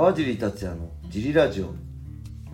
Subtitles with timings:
[0.00, 1.74] 川尻達也のジリラジオ。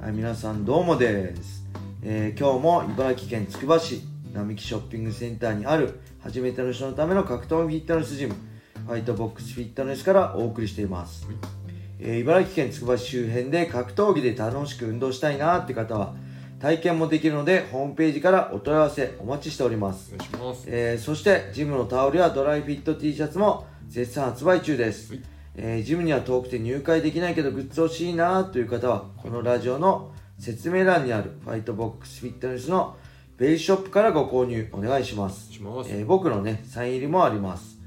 [0.02, 1.64] はい皆さんどうもです、
[2.02, 4.02] えー今日も茨城県つくば市
[4.34, 8.34] 並木ショッピングセンターにある初めての人のための格闘技フィットネスジム
[8.84, 11.28] ファイトボックスフィットネスからお送りしています、
[12.00, 16.16] えー茨城県つくば市周辺で格闘技で楽しく運動したいなって方は
[16.58, 20.12] 体験もできるのでホームページからお問い合わせお待ちしております。
[20.12, 20.64] お願いします。
[20.66, 32.96] えーそしてジムのタオルやドライフィット T シャツも絶賛発売中です、はいえージムには遠くて入会できないけどグッズ欲しいなという方はこのラジオの説明欄にあるファイトボックスフィットネスの
[33.38, 35.52] ベースショップからご購入お願いします。
[35.52, 35.90] します。
[35.90, 37.78] えー僕のねサイン入りもあります、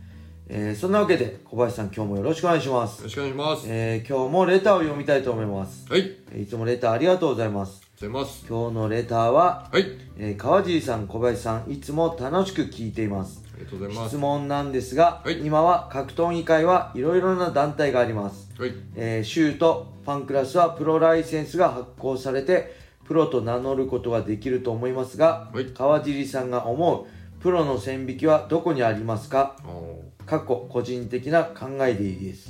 [0.47, 2.99] えーそんなわけで小林さん今日もよろしくお願いします。
[2.99, 3.65] よろしくお願いします。
[3.67, 5.85] えー今日もレターを読みたいと思います。
[5.91, 6.41] はい。
[6.41, 7.81] いつもレターありがとうございます。
[7.83, 8.45] うございます。
[8.47, 9.85] 今日のレターは、はい。
[10.17, 14.09] えー川尻さん小林さんいつも楽しく聞いていますありがとうございます。
[14.09, 18.73] 質問なんですが、はい今は格闘技界はいろいろな団体があります、はい。
[18.95, 22.73] えー、シュートファンクラスはプロライセンスが発行されて
[23.05, 29.57] プロと名乗ることができると思いますが、はい川尻さんが思うプロの線引きはどこにありますか？
[30.25, 32.49] 過去個人的な考えでいいです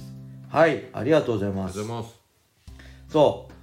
[0.49, 2.19] はいありがとうございありますがとうございます。
[3.07, 3.53] そう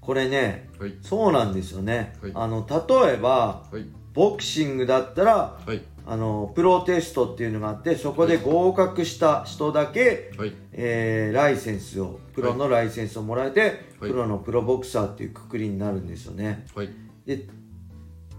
[0.00, 0.94] これねはい。
[1.02, 3.86] そうなんですよね、はいあの例えばはい。
[4.12, 5.82] ボクシングだったらはい。
[6.06, 10.52] あのプロテストっていうのがあってそこで合格した人だけ、はい。
[10.72, 16.88] えーライセンスをプロのライセンスをもらえて、はいプロのプロボクサーっていうくくりになるんですよねはい。
[17.26, 17.46] で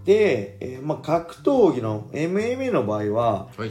[0.04, 3.70] で、えーまあ、格闘技の MMA の場合ははい。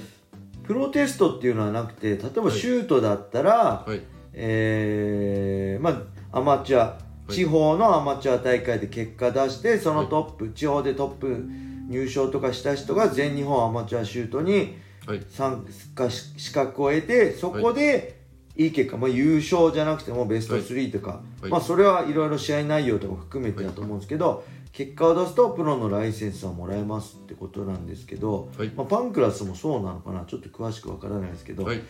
[0.64, 4.02] プロテストっていうのはなくて例えばはいシュートだったら、はい。
[4.34, 7.02] えーまあ、アマチュア、い
[7.32, 11.46] 地方のアマチュア大会で結果出してそのトップ、地方でトップ
[11.88, 15.22] 入賞とかした人が全日本アマチュアシュートにはい。
[15.30, 15.66] 参
[15.96, 18.20] 加し資格を得てそこで
[18.56, 18.68] い。
[18.68, 21.50] い結果、まあ、優勝じゃなくてもベスト3とか、はい。
[21.50, 24.44] まあ、それはいろいろ試合内容とか含めてだと思うんですけど、
[24.74, 28.70] 結果を出すとプロのライセンスはもらえますってことなんですけど、はい。
[28.75, 30.25] まあ、パンクラスもそうなのかな？
[30.25, 31.81] ちょっと詳しくわからないですけど、はい。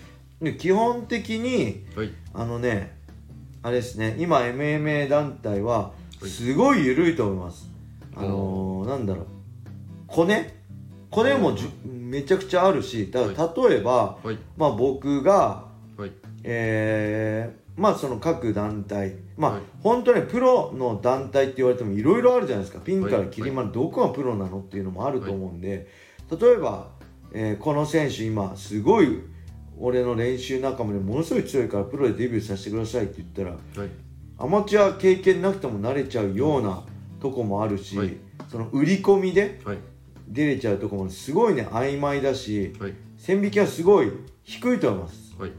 [0.41, 2.11] で基本的にはい。
[2.33, 2.97] あのね
[3.63, 4.15] あれですね。
[4.19, 5.91] 今 MMA 団体はは
[6.23, 6.29] い。
[6.29, 7.69] すごい緩いと思います、
[8.15, 9.25] あのー、なんだろう。
[10.07, 10.53] コネ？
[11.09, 14.37] コネもじゅめちゃくちゃあるしだから例えば、はい。
[14.57, 15.65] まあ、僕が
[15.97, 16.11] はい。
[16.43, 19.61] えーまあその各団体まあ、はい。
[19.81, 22.83] 本当ねプロの団体って言われてもいろいろあるじゃないですか。
[22.83, 23.71] ピンからはいキリまで。
[23.71, 25.87] どこがプロなのっていうのもあると思うんで、
[26.29, 26.89] 例えば、
[27.33, 29.23] えーこの選手今すごい
[29.81, 33.89] 俺の練習仲間でものすごい強いからプロでデビューさせてくださいって言ったらはい。
[34.37, 36.83] アマチュア経験なくても慣れちゃうような
[37.19, 38.15] とこもあるし、はい
[38.49, 39.77] その売り込みではい。
[40.27, 42.93] 出れちゃうとこもすごいね曖昧だしはい。
[43.17, 44.11] 線引きはすごい
[44.43, 45.51] 低いと思いますはい。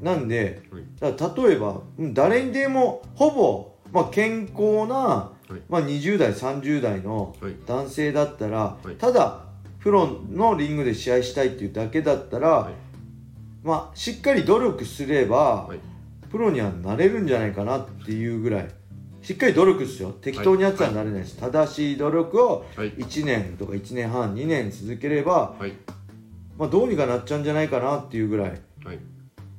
[0.00, 0.82] なんではい。
[1.00, 7.54] だから例えばうん誰にでもほぼ、まあ、健康な、いまあ、20代30代のはい。
[7.66, 9.40] 男性だったら、はいただ
[9.80, 12.74] プロのリングで試合したいっていうだけだったら、はい。
[13.64, 15.78] まあ、しっかり努力すれば、はい。
[16.30, 18.68] プロにはなれるんじゃないかなっていうぐらい
[19.22, 22.92] しっかり努力ですよ適当にやってたらなれないです、正しい努力をはい。
[22.92, 25.72] 1年とか1年半2年続ければ、はい。
[26.58, 28.50] まあ、どうにかなっちゃうんじゃないかなっていうぐらい
[28.84, 28.98] はい。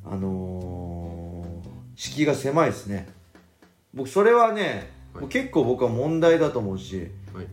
[0.06, 3.08] あのー、敷居が狭いですね
[3.94, 7.48] 僕それはね、はい結構僕は問題だと思うし、はい。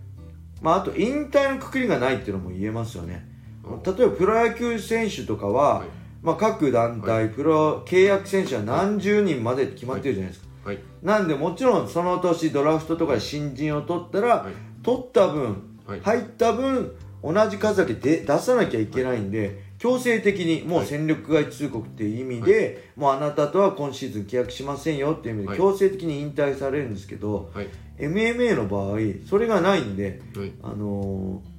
[0.60, 3.24] まあ、あと引退のくくりがないっていうのも言えますよね
[3.64, 5.88] あ例えばプロ野球選手とかは、はい。
[6.22, 10.78] まあ、各団体、プロ契約選手は何十人までって決まってるじゃないですか、はい。
[11.02, 14.52] なんでもちろんその年ドラフトとかで新人を取ったら、はい。
[14.82, 16.00] 取った分はい。
[16.00, 27.68] 入った分同じ数だけで出さなきゃいけないんで、強制的にもう戦力外通告っていう意味で、もうあなたとは今シーズン契約しませんよっていう意味ではい強制的に引退されるんですけど、はい。
[27.98, 30.52] MMA の場合それがないんで、はい。
[30.62, 31.51] あのー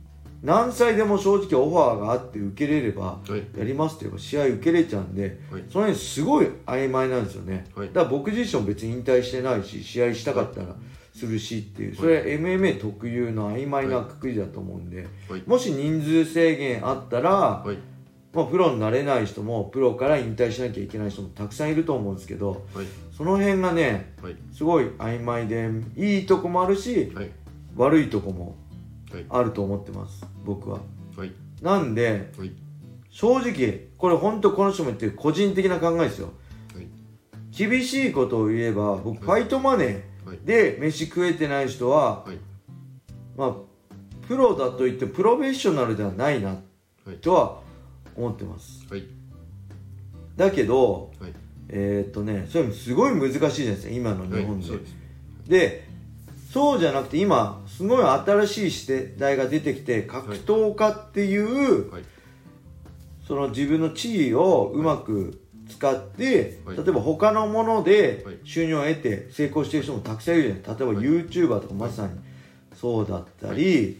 [0.43, 3.57] 何歳でも正直オファーがあって受けれればはい。
[3.57, 5.63] やりますって言えば試合受けれちゃうんではい。
[5.69, 10.75] その辺すごい曖昧なんですよね、はいだから僕自身も別に引退してないし試合したかったら
[11.13, 15.43] するしっていうそれは MMA 特有の曖昧なくくりだと思うんで、はい。
[15.45, 17.77] もし人数制限あったら、はい。
[18.33, 22.85] まあ、プロになれない人もプロから引退しなきゃいけない人もたくさんいると思うんですけどはい。
[23.15, 24.35] その辺がねはい。
[24.51, 27.29] すごい曖昧でいいとこもあるしはい。
[27.75, 28.55] 悪いとこも
[29.11, 29.25] はい。
[29.29, 30.79] あると思ってます僕は
[31.17, 31.31] はい。
[31.61, 32.51] なんではい。
[33.09, 36.33] 正直これ本当この人も言ってる個人的な考えですよ
[36.75, 36.87] はい。
[37.55, 40.37] 厳しいことを言えば僕ファイトマネはい。
[40.37, 42.37] ーで飯食えてない人ははい。
[43.37, 43.55] まあ
[44.27, 46.49] プロだと言ってもプロフェッショナルではないな
[47.05, 47.61] はいとは
[48.15, 49.05] 思ってますはい。
[50.35, 51.33] だけどはい。
[51.69, 54.67] えーっとねそれすごい難しいじゃないですか今の日本で、
[55.47, 55.87] で
[56.53, 62.03] そうじゃなくて今すごい新しい時代が出てきて格闘家っていう、はい。
[63.27, 66.77] その自分の地位をうまく使って、はい。
[66.77, 68.37] 例えば他のものではい。
[68.43, 70.79] 収入を得て成功している人もたくさんいるじゃない。
[70.79, 71.05] 例えばはい。
[71.05, 72.11] YouTuber とかまさに
[72.75, 73.99] そうだったり、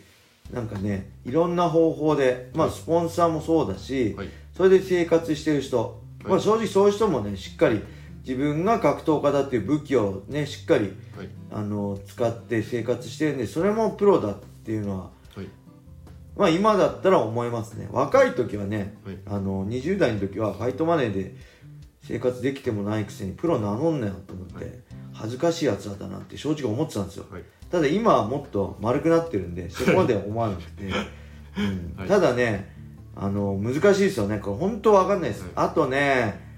[0.52, 4.30] なんかねいろんな方法で、まあ、スポンサーもそうだし、はい。
[4.56, 7.82] それで生活してる人、まあ、正直そういう人もねしっかり
[8.26, 11.30] 自分が格闘家だっていう武器をねしっかりはい。
[11.52, 15.48] あの使って生活してるんでそれもプロだっていうのははい。
[16.36, 17.88] まあ今だったら思いますね。
[17.92, 19.18] 若い時はね、はい。
[19.26, 21.36] あの20代の時はファイトマネーで
[22.02, 24.66] 生活できてもないくせにプロ名乗んなよと思って、はい。
[25.14, 27.44] 恥ずかしいやつだったなって正直思ってたんですよ、はい。
[27.70, 30.86] ただ今はもっと丸くなってるんでそこまでは思わなくて、
[31.58, 31.94] うん。
[31.98, 32.08] はい。
[32.08, 32.74] ただね
[33.16, 34.40] あの難しいですよね。
[34.40, 35.52] これ本当わかんないです、はい。
[35.56, 36.53] あとね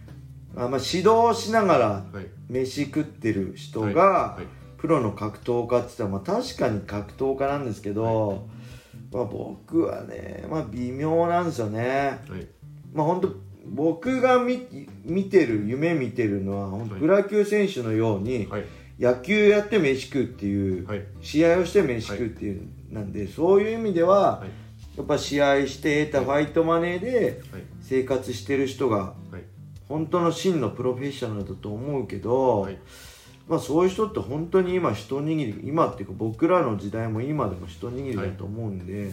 [0.56, 2.28] あ、まあ、指導しながらはい。
[2.50, 4.40] 飯食ってる人が、
[4.78, 8.48] プロの格闘家って言ったら、まあ、確かに格闘家なんですけど、
[9.12, 12.20] まあ、僕はね、まあ、微妙なんですよね。
[12.30, 12.48] はい。
[12.94, 13.36] まあ、本当
[13.68, 18.66] 僕が見見てる夢見てるのは本当はいプロ野球選手のように、はい。
[19.00, 21.04] 野球やって飯食うっていう、はい。
[21.22, 24.50] 試合をして飯食うっていう、なんでそういう意味では、はい。
[24.98, 27.64] やっぱ試合して得たファイトマネーではい。
[27.82, 29.55] 生活してる人がはい
[29.88, 32.78] 本当の真のプロフェッショナルだと思うけど、はい。
[33.48, 39.12] まあそういう人って本当に今一握り今っていうか僕らの時代も今でも一握りだと思うんで、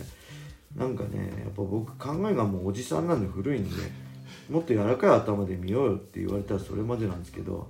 [0.74, 3.70] なんかねやっぱ僕考えがもうおじさんなんで古いんで
[4.48, 7.68] もっと柔らかい頭で見ようよって言われたらそれまでなんですけど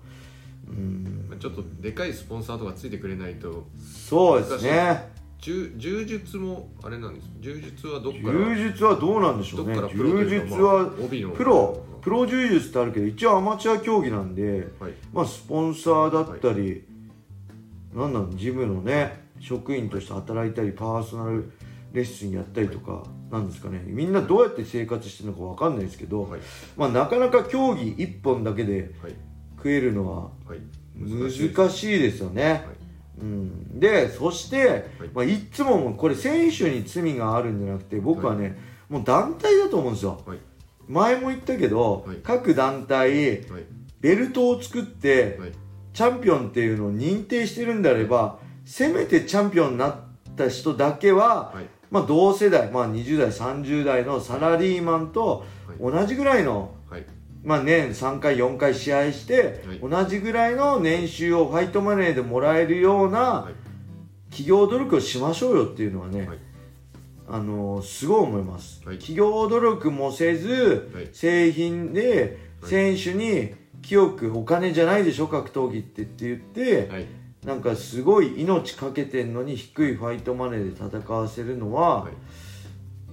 [0.68, 1.26] うん。
[1.28, 5.10] まあちょっとでかいスポンサーとかついてくれないとそうですね。
[5.40, 7.28] 柔柔術もあれなんです。
[7.40, 8.54] 柔術はどっから？
[8.54, 9.74] 柔術はどうなんでしょうね。
[9.74, 10.88] 柔術は
[11.36, 14.92] プロプロ柔術ってあるけど一応アマチュア競技なんではい。
[15.12, 16.84] まあスポンサーだったり、
[17.94, 21.52] なんなのジムのね職員として働いたりパーソナル
[21.92, 23.82] レッスンやったりとかなんですかね。
[23.86, 26.40] みんなどうやって生活してるのかわかんないですけど、はい。
[26.76, 29.14] まあ、なかなか競技1本だけではい。
[29.56, 30.60] 食えるのははい。
[30.98, 32.66] 難しいですよね。
[33.20, 38.58] うん、でそして、まあ、いつもこれ選手に罪があるんじゃなくて僕はね、
[38.88, 40.20] もう団体だと思うんですよ。
[40.26, 40.38] はい
[40.88, 42.16] 前も言ったけど、はい。
[42.22, 43.64] 各団体はい。
[44.00, 45.52] ベルトを作って、はい。
[45.92, 49.96] チャンピオンっていうのを認定してるんであればせめてチャンピオンになっ
[50.36, 51.66] た人だけは、はい。
[51.90, 55.44] まあ、同世代、まあ、20代30代のサラリーマンと
[55.80, 57.06] 同じぐらいの、はい。
[57.44, 59.78] まあ、年3回4回試合して、はい。
[59.80, 63.54] 同じぐらいの年収をファイトマネーでもらえるようなはい。
[64.30, 66.38] 企業努力をしましょうよっていうのはね、はい
[67.28, 68.98] あのーすごい思います、はい。
[68.98, 71.08] 企業努力もせず、はい。
[71.12, 72.70] 製品ではい。
[72.70, 77.06] 選手に清くお金じゃないでしょ格闘技ってって言って、はい。
[77.44, 82.12] なんかすごい命かけてんのに低いファイトマネーで戦わせるのは、はい。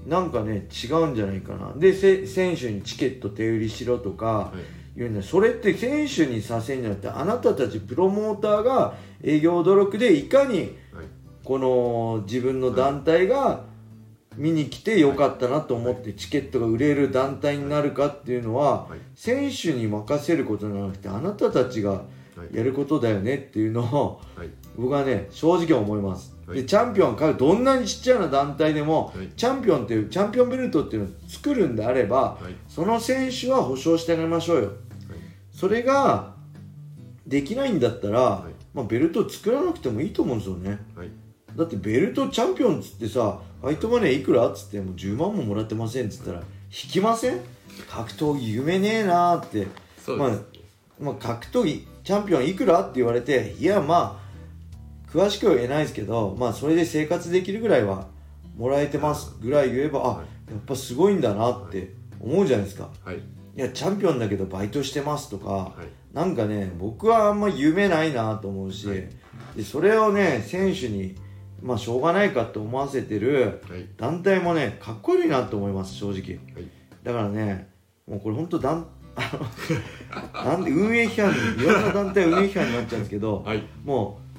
[0.08, 1.74] なんかね違うんじゃないかな。
[1.76, 4.98] でせ選手にチケット手売りしろとかはい。
[4.98, 5.24] 言うんだ。
[5.24, 11.06] それって選手にさせんじゃなくてあなたたちプロモーターが営業努力でいかにはい。
[11.44, 13.66] この自分の団体が
[14.40, 19.00] 見に来てよかったなと思ってチケットが売れる団体になるかっていうのははい。
[19.14, 22.06] 選手に任せることじゃなくてあなたたちがは
[22.50, 22.56] い。
[22.56, 24.50] やることだよねっていうのをはい。
[24.78, 26.60] 僕はね正直思います、はい。
[26.60, 29.28] でチャンピオンかどんなにちっちゃな団体でも、はい。
[29.36, 32.56] チャンピオンっていうチャンピオンベルトっていうのを作るんであれば、はい。
[32.70, 34.72] その選手は保証してあげましょうよ。
[35.52, 36.34] それが
[37.28, 38.54] できないんだったら、はい。
[38.74, 40.80] まあ、ベルトを作らなくてもいいと思うんですよね。
[40.96, 41.10] はい
[41.60, 47.42] だってベルトチャンピオンっつってさファイトマネーいくらっつってもう10万ももらってませんっつったら引きません？
[47.90, 49.68] 格闘技夢ねえなーって。
[50.04, 50.44] そうです。
[51.00, 58.08] まあ、格闘技チャンピオンいくらって言われていやまあ詳しくは言えないですけどまあそれで生活できるぐらいは
[58.58, 60.52] もらえてますぐらい言えばあはい。
[60.52, 62.90] やっぱすごいんだなって思うじゃないですか。
[63.04, 63.18] はい。
[63.18, 63.22] い
[63.56, 66.16] やチャンピオンだけどバイトしてますとかはい。
[66.16, 69.08] なんかね僕はあんま夢ないなと思うし、はい。
[69.56, 71.16] でそれをね選手に
[71.62, 73.86] まあしょうがないかって思わせてるはい。
[73.98, 76.40] 団体もねかっこいいなと思います正直。
[76.56, 76.68] はい。
[77.04, 77.70] だからね
[78.08, 79.32] もうこれ本当団あ
[80.34, 83.64] の なんで運営批判いろんな団体運営批判になっちゃうんですけど、はい。
[83.84, 84.30] もう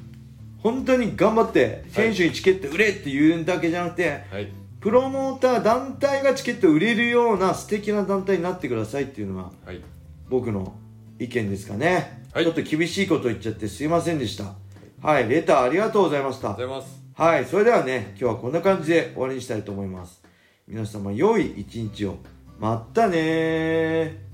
[0.62, 4.48] 本当に頑張って選手にチケット売れって言うんだけじゃなくて、はい。
[4.80, 9.80] プロモーター団体がチケット売れるような素敵な団体になってくださいっていうのがはい。
[10.28, 10.74] 僕の
[11.18, 12.44] 意見ですかね、はい。
[12.44, 14.54] ちょっと厳しいこと言っちゃってすいませんでした。
[15.02, 16.52] はいレターありがとうございました。
[16.52, 20.22] ありがとうございますはいそれではね今日はこんな感じで終わりにしたいと思います。
[20.66, 22.16] 皆様良い一日を。
[22.58, 24.29] まったねー。